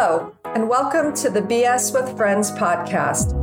[0.00, 3.34] Hello, and welcome to the BS with Friends podcast,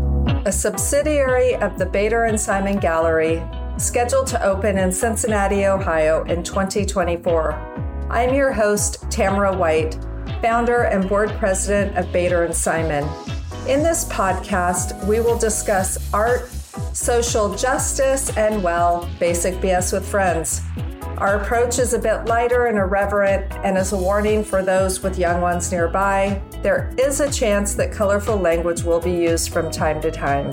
[0.48, 3.44] a subsidiary of the Bader and Simon Gallery,
[3.76, 8.08] scheduled to open in Cincinnati, Ohio in 2024.
[8.10, 10.00] I'm your host, Tamara White,
[10.42, 13.04] founder and board president of Bader and Simon.
[13.68, 16.48] In this podcast, we will discuss art,
[16.94, 20.62] social justice, and, well, basic BS with friends.
[21.18, 25.18] Our approach is a bit lighter and irreverent, and as a warning for those with
[25.18, 30.02] young ones nearby, there is a chance that colorful language will be used from time
[30.02, 30.52] to time.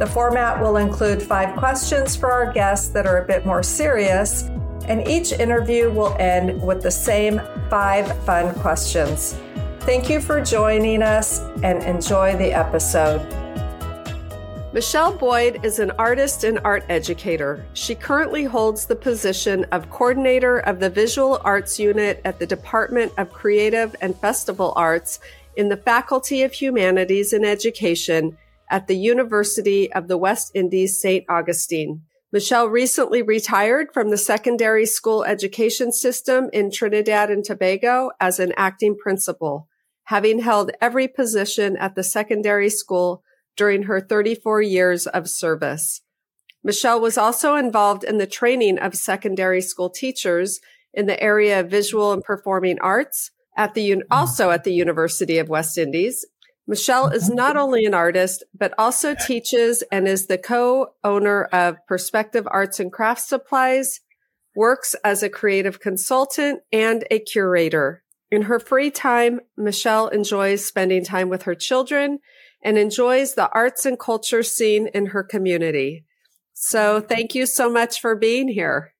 [0.00, 4.42] The format will include five questions for our guests that are a bit more serious,
[4.88, 7.40] and each interview will end with the same
[7.70, 9.38] five fun questions.
[9.80, 13.20] Thank you for joining us and enjoy the episode.
[14.74, 17.64] Michelle Boyd is an artist and art educator.
[17.74, 23.12] She currently holds the position of coordinator of the Visual Arts Unit at the Department
[23.16, 25.20] of Creative and Festival Arts
[25.54, 28.36] in the Faculty of Humanities and Education
[28.68, 31.24] at the University of the West Indies St.
[31.28, 32.02] Augustine.
[32.32, 38.52] Michelle recently retired from the secondary school education system in Trinidad and Tobago as an
[38.56, 39.68] acting principal,
[40.06, 43.22] having held every position at the secondary school
[43.56, 46.02] during her 34 years of service.
[46.62, 50.60] Michelle was also involved in the training of secondary school teachers
[50.94, 55.48] in the area of visual and performing arts at the, also at the University of
[55.48, 56.24] West Indies.
[56.66, 62.48] Michelle is not only an artist, but also teaches and is the co-owner of Perspective
[62.50, 64.00] Arts and Crafts Supplies,
[64.56, 68.02] works as a creative consultant and a curator.
[68.30, 72.20] In her free time, Michelle enjoys spending time with her children
[72.64, 76.04] and enjoys the arts and culture scene in her community.
[76.54, 78.94] So thank you so much for being here.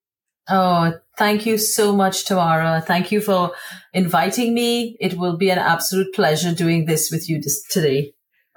[0.48, 2.82] Oh, thank you so much, Tamara.
[2.86, 3.52] Thank you for
[3.94, 4.96] inviting me.
[5.00, 8.12] It will be an absolute pleasure doing this with you this, today.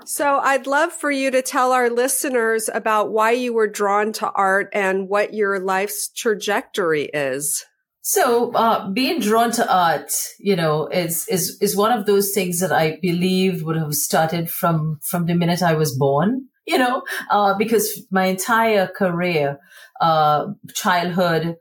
[0.05, 4.29] So I'd love for you to tell our listeners about why you were drawn to
[4.31, 7.65] art and what your life's trajectory is.
[8.09, 12.61] So, uh, being drawn to art, you know, is, is, is one of those things
[12.61, 17.03] that I believe would have started from, from the minute I was born, you know,
[17.29, 19.59] uh, because my entire career,
[19.99, 21.57] uh, childhood,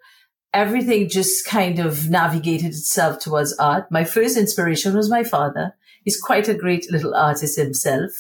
[0.55, 3.91] everything just kind of navigated itself towards art.
[3.91, 5.75] My first inspiration was my father.
[6.05, 8.13] He's quite a great little artist himself,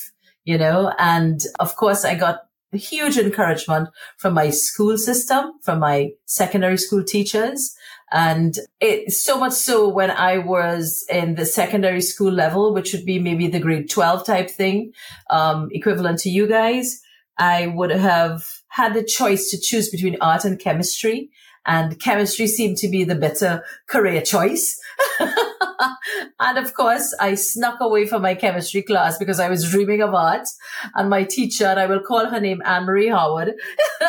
[0.42, 2.40] you know, and of course I got
[2.72, 3.88] huge encouragement
[4.18, 7.74] from my school system, from my secondary school teachers.
[8.12, 13.04] And it so much so when I was in the secondary school level, which would
[13.04, 14.92] be maybe the grade 12 type thing,
[15.30, 17.00] um, equivalent to you guys,
[17.38, 21.30] I would have had the choice to choose between art and chemistry
[21.66, 24.80] and chemistry seemed to be the better career choice.
[26.40, 30.14] and of course, I snuck away from my chemistry class because I was dreaming of
[30.14, 30.48] art.
[30.94, 33.54] And my teacher, and I will call her name Anne Marie Howard,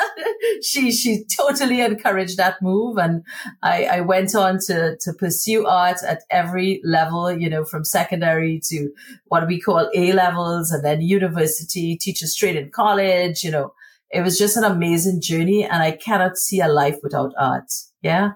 [0.61, 3.23] she she totally encouraged that move, and
[3.63, 7.31] I, I went on to to pursue art at every level.
[7.31, 8.89] You know, from secondary to
[9.25, 13.43] what we call A levels, and then university, teacher straight in college.
[13.43, 13.73] You know,
[14.11, 17.71] it was just an amazing journey, and I cannot see a life without art.
[18.01, 18.31] Yeah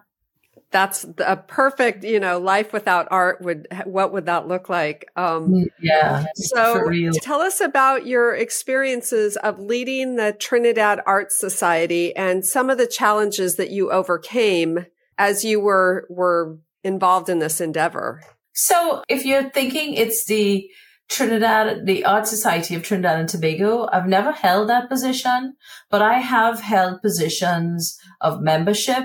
[0.71, 5.05] that's a perfect, you know, life without art would, what would that look like?
[5.15, 6.25] Um, mm, yeah.
[6.35, 6.89] So
[7.21, 12.87] tell us about your experiences of leading the Trinidad Arts Society and some of the
[12.87, 14.85] challenges that you overcame
[15.17, 18.23] as you were, were involved in this endeavor.
[18.53, 20.67] So if you're thinking it's the
[21.09, 25.55] Trinidad, the Art Society of Trinidad and Tobago, I've never held that position,
[25.89, 29.03] but I have held positions of membership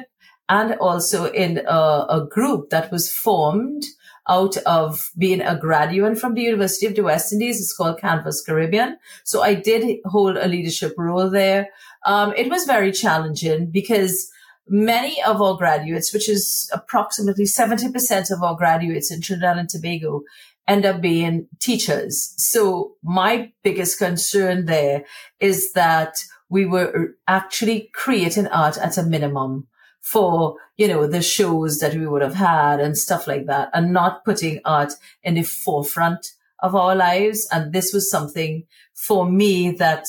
[0.49, 3.83] and also in a, a group that was formed
[4.29, 7.61] out of being a graduate from the University of the West Indies.
[7.61, 8.99] It's called Canvas Caribbean.
[9.25, 11.69] So I did hold a leadership role there.
[12.05, 14.31] Um, it was very challenging because
[14.69, 20.22] many of our graduates, which is approximately 70% of our graduates in Trinidad and Tobago,
[20.66, 22.34] end up being teachers.
[22.37, 25.04] So my biggest concern there
[25.39, 26.16] is that
[26.49, 29.69] we were actually creating art at a minimum
[30.12, 33.92] for, you know, the shows that we would have had and stuff like that and
[33.92, 34.92] not putting art
[35.24, 36.28] in the forefront
[36.60, 37.48] of our lives.
[37.50, 38.64] And this was something
[38.94, 40.06] for me that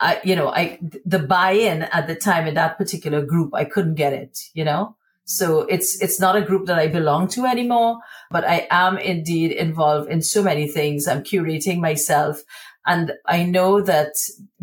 [0.00, 3.94] I, you know, I, the buy-in at the time in that particular group, I couldn't
[3.94, 4.96] get it, you know?
[5.24, 8.00] So it's, it's not a group that I belong to anymore,
[8.30, 11.08] but I am indeed involved in so many things.
[11.08, 12.42] I'm curating myself.
[12.84, 14.12] And I know that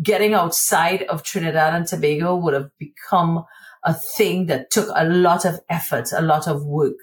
[0.00, 3.46] getting outside of Trinidad and Tobago would have become
[3.84, 6.96] a thing that took a lot of effort, a lot of work.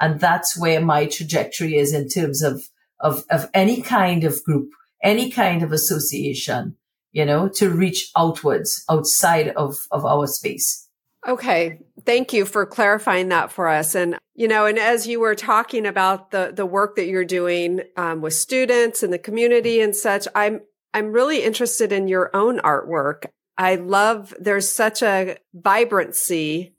[0.00, 2.62] And that's where my trajectory is in terms of,
[3.00, 4.70] of, of any kind of group,
[5.02, 6.76] any kind of association,
[7.12, 10.88] you know, to reach outwards outside of, of our space.
[11.28, 11.78] Okay.
[12.04, 13.94] Thank you for clarifying that for us.
[13.94, 17.82] And, you know, and as you were talking about the, the work that you're doing
[17.96, 20.62] um, with students and the community and such, I'm,
[20.92, 23.26] I'm really interested in your own artwork.
[23.58, 26.74] I love, there's such a vibrancy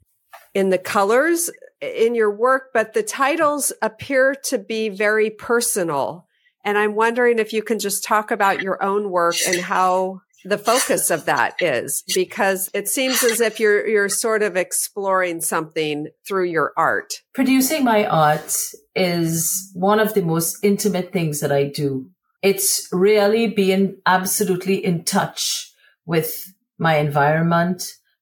[0.54, 1.50] in the colors
[1.80, 6.26] in your work, but the titles appear to be very personal.
[6.64, 10.58] And I'm wondering if you can just talk about your own work and how the
[10.58, 16.08] focus of that is because it seems as if you're you're sort of exploring something
[16.26, 17.22] through your art.
[17.34, 18.54] Producing my art
[18.94, 22.10] is one of the most intimate things that I do.
[22.42, 25.72] It's really being absolutely in touch
[26.04, 26.53] with
[26.84, 27.78] my environment,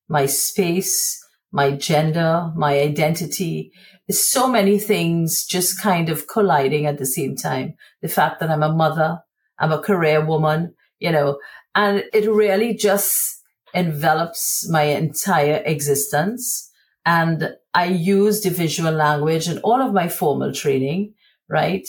[0.09, 1.19] my space,
[1.51, 3.73] my gender, my identity.
[4.07, 7.75] There's so many things just kind of colliding at the same time.
[8.03, 9.19] The fact that I'm a mother,
[9.59, 11.41] I'm a career woman, you know,
[11.75, 13.43] and it really just
[13.75, 16.71] envelops my entire existence.
[17.05, 21.15] And I use the visual language and all of my formal training,
[21.49, 21.87] right?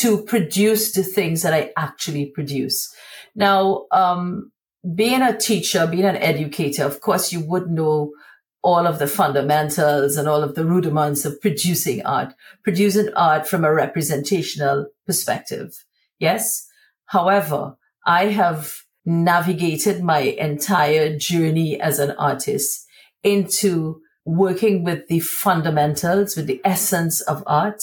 [0.00, 2.94] To produce the things that I actually produce.
[3.34, 4.52] Now, um,
[4.94, 8.12] being a teacher, being an educator, of course, you would know
[8.62, 12.34] all of the fundamentals and all of the rudiments of producing art,
[12.64, 15.84] producing art from a representational perspective.
[16.18, 16.66] Yes.
[17.06, 17.76] However,
[18.06, 22.86] I have navigated my entire journey as an artist
[23.22, 27.82] into working with the fundamentals, with the essence of art,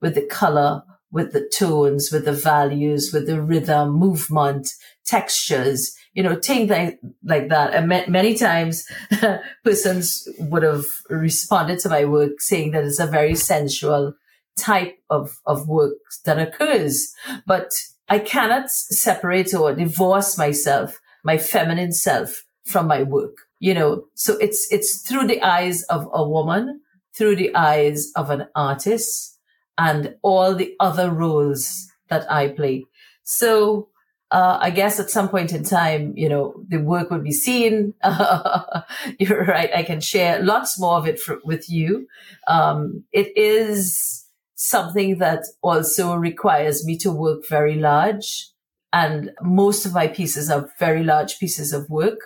[0.00, 0.82] with the color,
[1.12, 4.68] with the tones, with the values, with the rhythm, movement,
[5.06, 7.74] textures, you know, things like, that.
[7.74, 8.86] And many times
[9.64, 14.14] persons would have responded to my work saying that it's a very sensual
[14.56, 17.12] type of, of work that occurs.
[17.46, 17.72] But
[18.08, 24.04] I cannot separate or divorce myself, my feminine self from my work, you know.
[24.14, 26.80] So it's, it's through the eyes of a woman,
[27.16, 29.38] through the eyes of an artist
[29.76, 32.84] and all the other roles that I play.
[33.24, 33.88] So,
[34.34, 37.94] uh, I guess at some point in time, you know, the work would be seen.
[39.18, 39.70] you're right.
[39.74, 42.08] I can share lots more of it for, with you.
[42.48, 44.24] Um, it is,
[44.64, 48.48] something that also requires me to work very large.
[48.92, 52.18] And most of my pieces are very large pieces of work.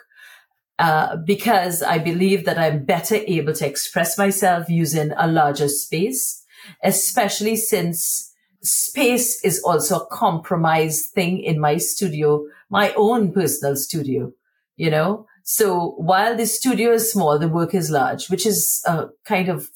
[0.79, 6.45] Uh, because I believe that I'm better able to express myself using a larger space,
[6.85, 8.28] especially since
[8.63, 14.33] space is also a compromised thing in my studio, my own personal studio,
[14.77, 15.27] you know?
[15.43, 19.71] So while the studio is small, the work is large, which is a kind of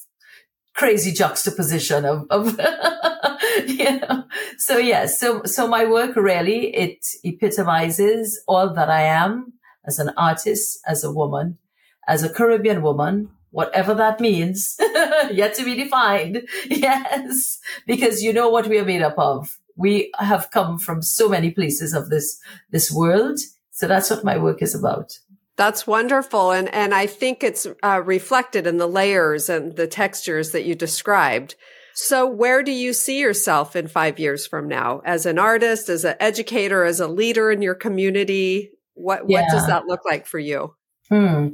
[0.75, 2.59] crazy juxtaposition of, of
[3.67, 4.25] you know.
[4.59, 9.55] So yes, so so my work really it epitomizes all that I am
[9.87, 11.59] as an artist, as a woman,
[12.07, 14.77] as a Caribbean woman, whatever that means,
[15.33, 16.49] yet to be defined.
[16.67, 19.59] Yes, because you know what we are made up of.
[19.77, 22.41] We have come from so many places of this
[22.71, 23.39] this world.
[23.71, 25.19] So that's what my work is about.
[25.57, 26.51] That's wonderful.
[26.51, 30.75] And, and I think it's uh, reflected in the layers and the textures that you
[30.75, 31.57] described.
[31.95, 36.05] So where do you see yourself in five years from now as an artist, as
[36.05, 38.71] an educator, as a leader in your community?
[38.95, 39.43] What, yeah.
[39.43, 40.75] what does that look like for you?
[41.11, 41.49] Hmm.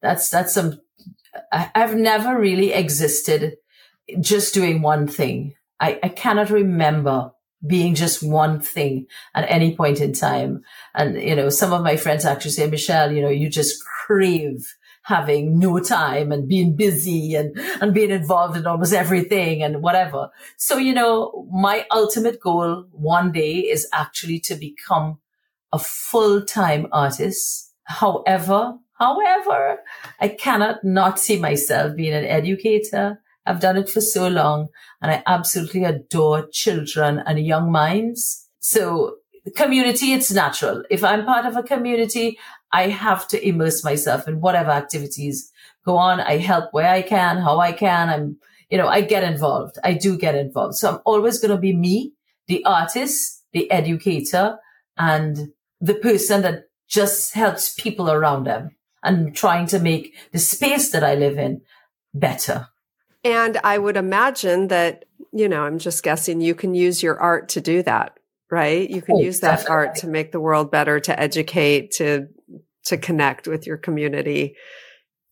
[0.00, 0.80] That's, that's some,
[1.52, 3.56] I've never really existed
[4.20, 5.54] just doing one thing.
[5.80, 7.32] I, I cannot remember
[7.66, 10.62] being just one thing at any point in time.
[10.94, 14.76] And, you know, some of my friends actually say, Michelle, you know, you just crave
[15.02, 20.30] having no time and being busy and, and being involved in almost everything and whatever.
[20.56, 25.18] So, you know, my ultimate goal one day is actually to become
[25.72, 27.72] a full-time artist.
[27.84, 29.78] However, however,
[30.20, 34.68] I cannot not see myself being an educator, I've done it for so long
[35.02, 38.48] and I absolutely adore children and young minds.
[38.60, 39.16] So
[39.56, 40.82] community, it's natural.
[40.90, 42.38] If I'm part of a community,
[42.72, 45.52] I have to immerse myself in whatever activities
[45.84, 46.20] go on.
[46.20, 48.08] I help where I can, how I can.
[48.08, 48.36] I'm,
[48.70, 49.76] you know, I get involved.
[49.84, 50.76] I do get involved.
[50.76, 52.14] So I'm always going to be me,
[52.46, 54.58] the artist, the educator,
[54.96, 58.70] and the person that just helps people around them
[59.04, 61.60] and trying to make the space that I live in
[62.12, 62.68] better.
[63.22, 67.50] And I would imagine that, you know, I'm just guessing you can use your art
[67.50, 68.18] to do that,
[68.50, 68.88] right?
[68.88, 69.74] You can oh, use that definitely.
[69.74, 72.28] art to make the world better, to educate, to,
[72.86, 74.56] to connect with your community.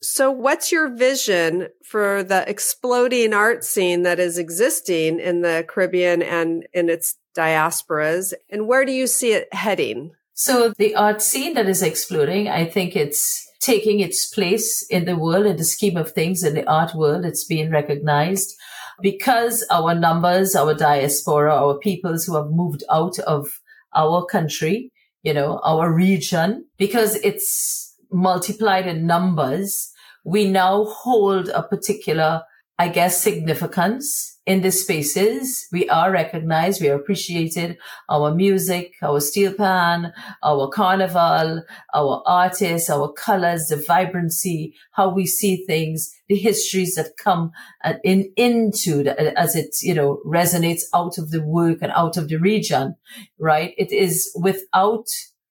[0.00, 6.22] So what's your vision for the exploding art scene that is existing in the Caribbean
[6.22, 8.32] and in its diasporas?
[8.50, 10.12] And where do you see it heading?
[10.34, 15.16] So the art scene that is exploding, I think it's taking its place in the
[15.16, 17.24] world, in the scheme of things, in the art world.
[17.24, 18.54] It's being recognized
[19.00, 23.60] because our numbers, our diaspora, our peoples who have moved out of
[23.94, 24.90] our country,
[25.22, 29.90] you know, our region, because it's multiplied in numbers,
[30.24, 32.42] we now hold a particular,
[32.78, 35.68] I guess, significance in these spaces.
[35.70, 36.80] We are recognized.
[36.80, 37.78] We are appreciated.
[38.08, 41.62] Our music, our steel pan, our carnival,
[41.94, 47.52] our artists, our colors, the vibrancy, how we see things, the histories that come
[47.84, 52.16] uh, in into the, as it, you know, resonates out of the work and out
[52.16, 52.96] of the region,
[53.38, 53.74] right?
[53.78, 55.06] It is without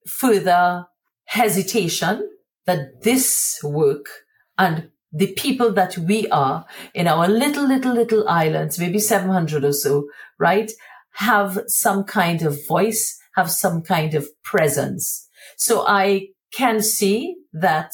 [0.06, 0.88] further
[1.26, 2.28] hesitation
[2.66, 4.08] that this work
[4.58, 9.74] and the people that we are in our little, little, little islands, maybe 700 or
[9.74, 10.08] so,
[10.40, 10.72] right?
[11.16, 15.28] Have some kind of voice, have some kind of presence.
[15.58, 17.92] So I can see that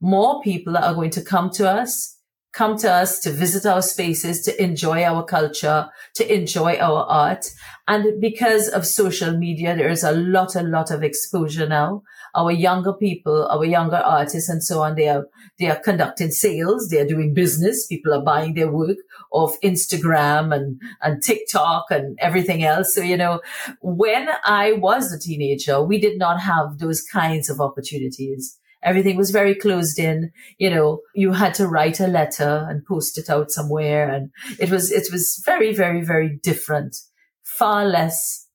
[0.00, 2.15] more people are going to come to us,
[2.56, 7.52] come to us to visit our spaces, to enjoy our culture, to enjoy our art.
[7.86, 12.02] And because of social media, there is a lot, a lot of exposure now
[12.36, 15.26] our younger people, our younger artists and so on, they are,
[15.58, 16.88] they are conducting sales.
[16.88, 17.86] They are doing business.
[17.86, 18.98] People are buying their work
[19.32, 22.94] off Instagram and, and TikTok and everything else.
[22.94, 23.40] So, you know,
[23.80, 28.58] when I was a teenager, we did not have those kinds of opportunities.
[28.86, 30.30] Everything was very closed in.
[30.56, 34.08] You know, you had to write a letter and post it out somewhere.
[34.08, 36.96] And it was, it was very, very, very different,
[37.42, 38.46] far less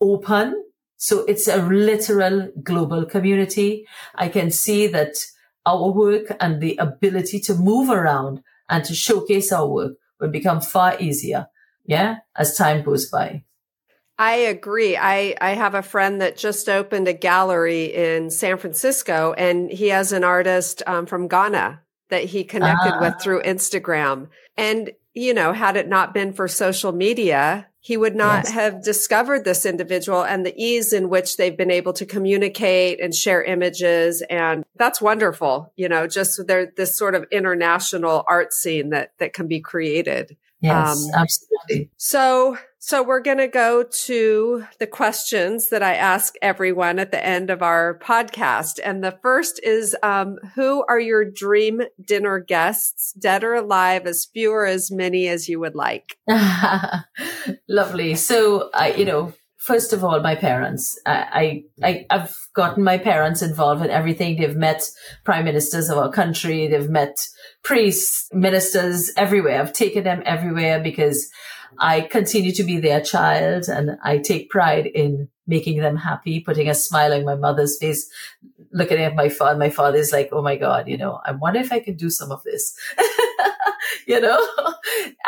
[0.00, 0.54] open
[1.02, 3.86] so it's a literal global community.
[4.14, 5.14] I can see that
[5.64, 10.60] our work and the ability to move around and to showcase our work will become
[10.60, 11.46] far easier.
[11.86, 12.18] Yeah.
[12.36, 13.44] As time goes by.
[14.20, 14.98] I agree.
[14.98, 19.88] I, I have a friend that just opened a gallery in San Francisco and he
[19.88, 23.00] has an artist um, from Ghana that he connected ah.
[23.00, 24.28] with through Instagram.
[24.58, 28.52] And, you know, had it not been for social media, he would not yes.
[28.52, 33.14] have discovered this individual and the ease in which they've been able to communicate and
[33.14, 34.22] share images.
[34.28, 35.72] And that's wonderful.
[35.76, 40.36] You know, just there, this sort of international art scene that, that can be created.
[40.60, 41.90] Yes, um, absolutely.
[41.96, 47.24] So, so we're going to go to the questions that I ask everyone at the
[47.24, 48.78] end of our podcast.
[48.82, 54.26] And the first is, um, who are your dream dinner guests, dead or alive, as
[54.32, 56.16] few or as many as you would like?
[57.68, 58.14] Lovely.
[58.14, 60.98] So, I, you know, first of all, my parents.
[61.04, 64.36] I, I, I've gotten my parents involved in everything.
[64.36, 64.90] They've met
[65.22, 66.66] prime ministers of our country.
[66.66, 67.18] They've met
[67.62, 69.60] priests, ministers everywhere.
[69.60, 71.30] I've taken them everywhere because
[71.78, 76.70] I continue to be their child and I take pride in making them happy, putting
[76.70, 78.10] a smile on my mother's face,
[78.72, 79.58] looking at my father.
[79.58, 82.08] My father is like, Oh my God, you know, I wonder if I can do
[82.08, 82.74] some of this,
[84.06, 84.40] you know,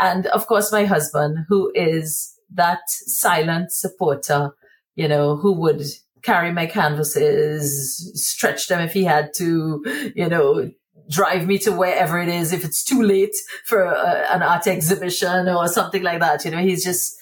[0.01, 4.51] and of course, my husband who is that silent supporter,
[4.95, 5.83] you know, who would
[6.23, 10.71] carry my canvases, stretch them if he had to, you know,
[11.11, 13.35] drive me to wherever it is if it's too late
[13.67, 16.45] for a, an art exhibition or something like that.
[16.45, 17.17] You know, he's just,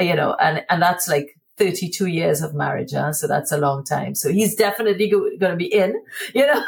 [0.00, 2.92] you know, and, and that's like 32 years of marriage.
[2.92, 3.12] Huh?
[3.12, 4.14] So that's a long time.
[4.14, 5.94] So he's definitely go- going to be in,
[6.34, 6.62] you know,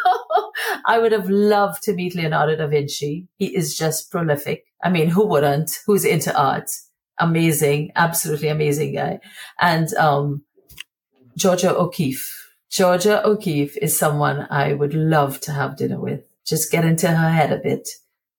[0.87, 3.29] I would have loved to meet Leonardo da Vinci.
[3.37, 4.65] He is just prolific.
[4.83, 5.79] I mean, who wouldn't?
[5.87, 6.71] Who's into art?
[7.19, 9.21] Amazing, absolutely amazing guy.
[9.61, 10.45] And, um,
[11.37, 12.35] Georgia O'Keeffe.
[12.71, 16.29] Georgia O'Keeffe is someone I would love to have dinner with.
[16.45, 17.89] Just get into her head a bit.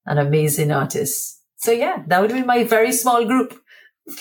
[0.06, 1.42] An amazing artist.
[1.58, 3.62] So yeah, that would be my very small group.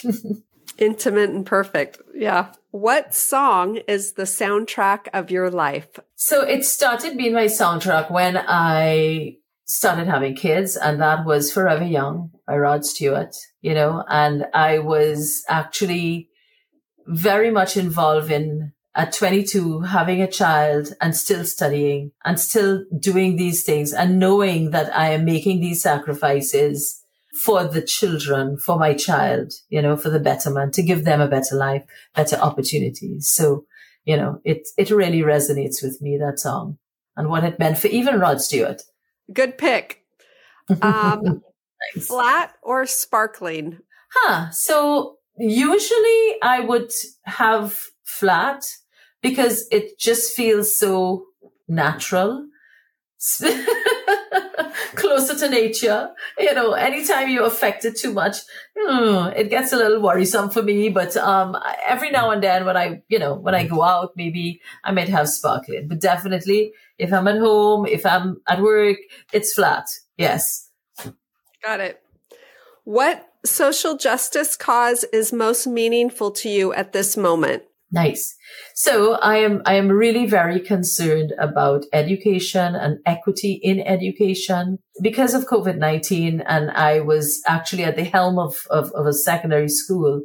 [0.78, 2.00] Intimate and perfect.
[2.14, 2.52] Yeah.
[2.70, 5.88] What song is the soundtrack of your life?
[6.14, 11.84] So it started being my soundtrack when I started having kids and that was Forever
[11.84, 16.28] Young by Rod Stewart, you know, and I was actually
[17.06, 23.36] very much involved in at 22 having a child and still studying and still doing
[23.36, 27.00] these things and knowing that I am making these sacrifices
[27.44, 31.28] for the children, for my child, you know, for the betterment, to give them a
[31.28, 31.84] better life,
[32.14, 33.30] better opportunities.
[33.30, 33.66] So,
[34.04, 36.78] you know, it, it really resonates with me, that song
[37.16, 38.82] and what it meant for even Rod Stewart
[39.32, 40.04] Good pick.
[40.80, 41.42] Um,
[42.00, 43.78] Flat or sparkling?
[44.12, 44.50] Huh.
[44.50, 46.90] So usually I would
[47.24, 48.64] have flat
[49.22, 51.26] because it just feels so
[51.68, 52.46] natural.
[54.94, 56.10] closer to nature.
[56.38, 58.36] You know, anytime you affect it too much,
[58.76, 60.88] mm, it gets a little worrisome for me.
[60.88, 61.56] But um,
[61.86, 65.08] every now and then, when I, you know, when I go out, maybe I might
[65.08, 65.88] have sparkling.
[65.88, 68.98] But definitely, if I'm at home, if I'm at work,
[69.32, 69.86] it's flat.
[70.16, 70.67] Yes.
[71.62, 72.02] Got it.
[72.84, 77.64] What social justice cause is most meaningful to you at this moment?
[77.90, 78.36] Nice.
[78.74, 85.32] So I am, I am really very concerned about education and equity in education because
[85.32, 86.44] of COVID-19.
[86.46, 90.22] And I was actually at the helm of, of, of a secondary school.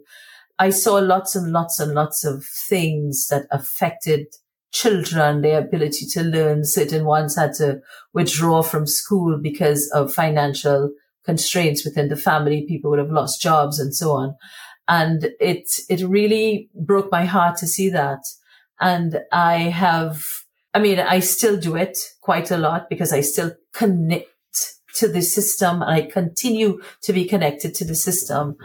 [0.60, 4.28] I saw lots and lots and lots of things that affected
[4.74, 6.66] children, their ability to learn.
[6.66, 7.80] Certain ones had to
[8.13, 10.92] withdraw from school because of financial
[11.25, 12.65] constraints within the family.
[12.68, 14.36] People would have lost jobs and so on.
[14.88, 18.20] And it, it really broke my heart to see that.
[18.80, 20.25] And I have,
[20.74, 24.27] I mean, I still do it quite a lot because I still connect
[24.96, 28.58] to the system and I continue to be connected to the system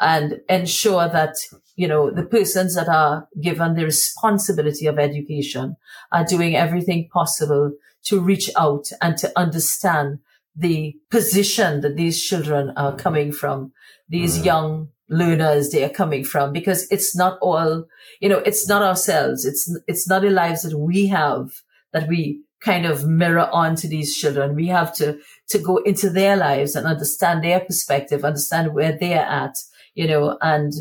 [0.00, 1.34] and ensure that,
[1.76, 5.76] you know, the persons that are given the responsibility of education
[6.12, 7.72] are doing everything possible
[8.04, 10.18] to reach out and to understand
[10.56, 13.72] the position that these children are coming from,
[14.08, 14.44] these mm.
[14.44, 17.86] young learners they are coming from, because it's not all,
[18.20, 19.44] you know, it's not ourselves.
[19.44, 21.50] It's, it's not the lives that we have
[21.92, 24.54] that we kind of mirror onto these children.
[24.54, 25.18] We have to,
[25.48, 29.54] to go into their lives and understand their perspective, understand where they're at,
[29.94, 30.72] you know, and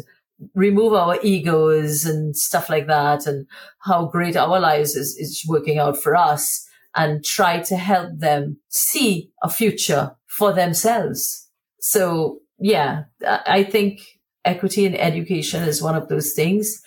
[0.56, 3.46] remove our egos and stuff like that and
[3.80, 8.58] how great our lives is, is working out for us and try to help them
[8.70, 11.50] see a future for themselves.
[11.80, 14.02] So yeah, I think
[14.46, 16.82] equity in education is one of those things.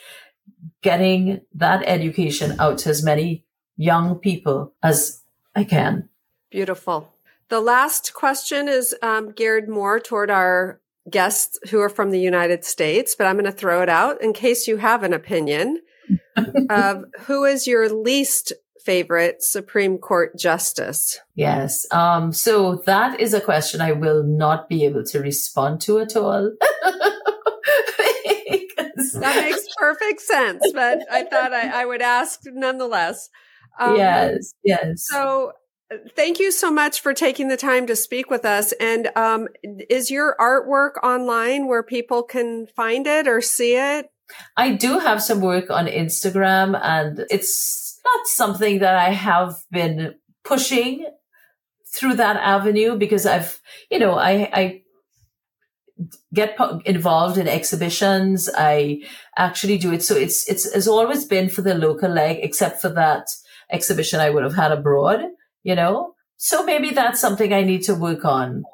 [0.82, 3.44] Getting that education out to as many
[3.76, 5.22] young people as
[5.54, 6.08] I can.
[6.50, 7.12] Beautiful.
[7.48, 12.64] The last question is um, geared more toward our guests who are from the United
[12.64, 15.80] States, but I'm going to throw it out in case you have an opinion.
[16.70, 18.52] of who is your least
[18.86, 21.18] favorite Supreme Court justice?
[21.34, 21.84] Yes.
[21.90, 26.14] Um, so that is a question I will not be able to respond to at
[26.16, 26.52] all.
[29.14, 33.28] that makes perfect sense, but I thought I, I would ask nonetheless.
[33.78, 35.04] Um, yes, yes.
[35.10, 35.52] So
[36.14, 38.72] thank you so much for taking the time to speak with us.
[38.80, 39.48] And um,
[39.90, 44.06] is your artwork online where people can find it or see it?
[44.56, 50.14] I do have some work on Instagram and it's not something that I have been
[50.44, 51.06] pushing
[51.94, 54.82] through that avenue because I've, you know, I, I
[56.34, 58.50] get involved in exhibitions.
[58.56, 59.02] I
[59.36, 60.02] actually do it.
[60.02, 63.26] So it's, it's, it's always been for the local leg, except for that
[63.70, 65.20] exhibition I would have had abroad,
[65.62, 66.14] you know?
[66.36, 68.64] So maybe that's something I need to work on.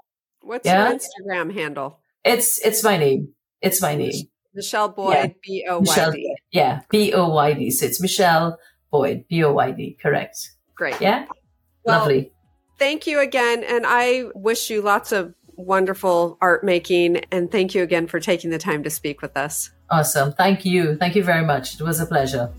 [0.40, 0.88] What's yeah?
[0.88, 2.00] your Instagram handle?
[2.24, 3.34] It's, it's my name.
[3.60, 4.28] It's my name.
[4.54, 6.34] Michelle Boyd, B O Y D.
[6.50, 7.70] Yeah, B O Y D.
[7.70, 8.58] So it's Michelle
[8.92, 10.52] Boyd, B O Y D, correct.
[10.76, 11.00] Great.
[11.00, 11.26] Yeah.
[11.84, 12.30] Well, Lovely.
[12.78, 13.64] Thank you again.
[13.64, 17.16] And I wish you lots of wonderful art making.
[17.32, 19.70] And thank you again for taking the time to speak with us.
[19.90, 20.32] Awesome.
[20.32, 20.96] Thank you.
[20.96, 21.80] Thank you very much.
[21.80, 22.52] It was a pleasure.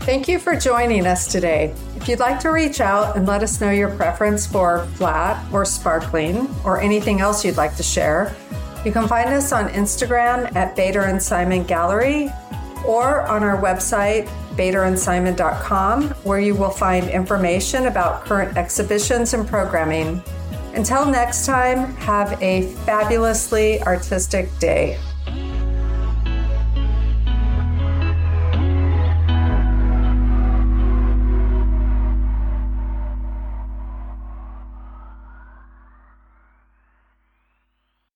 [0.00, 1.74] Thank you for joining us today.
[1.96, 5.64] If you'd like to reach out and let us know your preference for flat or
[5.64, 8.34] sparkling or anything else you'd like to share,
[8.84, 12.32] you can find us on Instagram at Bader and Simon Gallery
[12.86, 14.26] or on our website,
[14.60, 20.22] baderandsimon.com, where you will find information about current exhibitions and programming.
[20.74, 24.98] Until next time, have a fabulously artistic day.